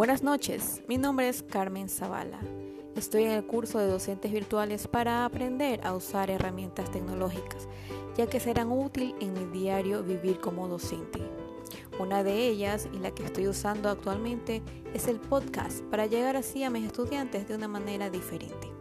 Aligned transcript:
Buenas 0.00 0.22
noches, 0.22 0.82
mi 0.88 0.96
nombre 0.96 1.28
es 1.28 1.42
Carmen 1.42 1.90
Zavala. 1.90 2.40
Estoy 2.96 3.24
en 3.24 3.32
el 3.32 3.44
curso 3.44 3.78
de 3.78 3.86
docentes 3.86 4.32
virtuales 4.32 4.88
para 4.88 5.26
aprender 5.26 5.86
a 5.86 5.94
usar 5.94 6.30
herramientas 6.30 6.90
tecnológicas, 6.90 7.68
ya 8.16 8.26
que 8.26 8.40
serán 8.40 8.72
útiles 8.72 9.14
en 9.20 9.34
mi 9.34 9.44
diario 9.60 10.02
vivir 10.02 10.40
como 10.40 10.68
docente. 10.68 11.20
Una 11.98 12.24
de 12.24 12.48
ellas, 12.48 12.88
y 12.94 12.98
la 12.98 13.10
que 13.10 13.24
estoy 13.24 13.46
usando 13.46 13.90
actualmente, 13.90 14.62
es 14.94 15.06
el 15.06 15.20
podcast 15.20 15.82
para 15.90 16.06
llegar 16.06 16.34
así 16.34 16.64
a 16.64 16.70
mis 16.70 16.86
estudiantes 16.86 17.46
de 17.46 17.56
una 17.56 17.68
manera 17.68 18.08
diferente. 18.08 18.72